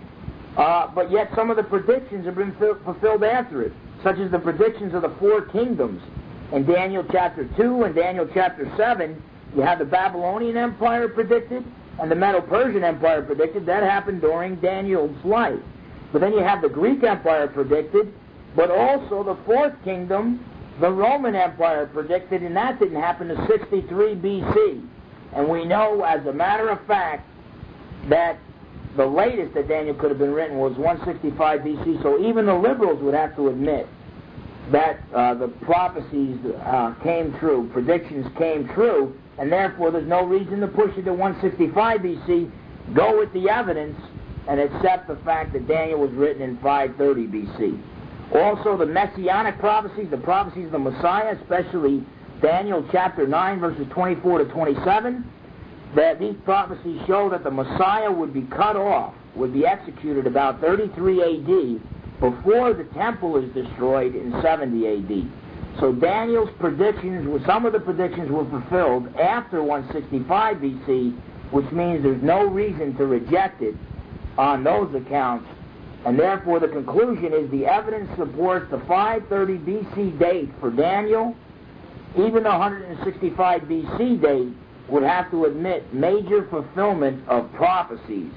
[0.56, 3.72] uh, but yet some of the predictions have been fulfilled after it,
[4.02, 6.02] such as the predictions of the four kingdoms.
[6.52, 9.22] In Daniel chapter 2 and Daniel chapter 7,
[9.54, 11.64] you have the Babylonian Empire predicted
[12.00, 13.66] and the Medo-Persian Empire predicted.
[13.66, 15.60] That happened during Daniel's life.
[16.12, 18.12] But then you have the Greek Empire predicted,
[18.54, 20.44] but also the fourth kingdom,
[20.80, 24.86] the Roman Empire predicted, and that didn't happen to 63 BC.
[25.34, 27.26] And we know, as a matter of fact,
[28.08, 28.38] that
[28.96, 33.02] the latest that Daniel could have been written was 165 BC, so even the liberals
[33.02, 33.86] would have to admit
[34.72, 40.60] that uh, the prophecies uh, came true, predictions came true, and therefore there's no reason
[40.60, 42.50] to push it to 165 BC.
[42.94, 43.98] Go with the evidence
[44.48, 47.82] and accept the fact that Daniel was written in 530 BC.
[48.34, 52.02] Also, the messianic prophecies, the prophecies of the Messiah, especially
[52.40, 55.30] Daniel chapter 9, verses 24 to 27,
[55.94, 60.60] that these prophecies show that the Messiah would be cut off, would be executed about
[60.62, 61.80] 33 AD
[62.22, 65.80] before the temple is destroyed in 70 AD.
[65.80, 71.18] So Daniel's predictions, some of the predictions were fulfilled after 165 BC,
[71.50, 73.74] which means there's no reason to reject it
[74.38, 75.48] on those accounts.
[76.04, 81.34] And therefore, the conclusion is the evidence supports the 530 BC date for Daniel.
[82.14, 84.52] Even the 165 BC date
[84.88, 88.30] would have to admit major fulfillment of prophecies.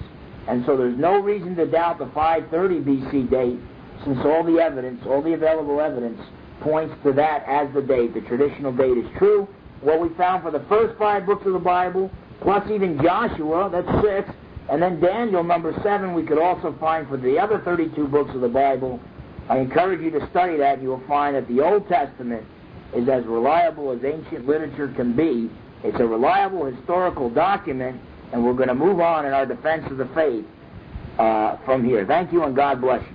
[0.47, 3.59] And so there's no reason to doubt the 530 BC date,
[4.03, 6.19] since all the evidence, all the available evidence,
[6.61, 8.13] points to that as the date.
[8.13, 9.47] The traditional date is true.
[9.81, 12.09] What we found for the first five books of the Bible,
[12.41, 14.29] plus even Joshua, that's six,
[14.69, 18.41] and then Daniel, number seven, we could also find for the other 32 books of
[18.41, 18.99] the Bible.
[19.47, 20.75] I encourage you to study that.
[20.75, 22.45] And you will find that the Old Testament
[22.95, 25.51] is as reliable as ancient literature can be.
[25.83, 28.01] It's a reliable historical document,
[28.33, 30.45] and we're going to move on in our defense of the faith
[31.19, 32.05] uh, from here.
[32.07, 33.14] Thank you, and God bless you.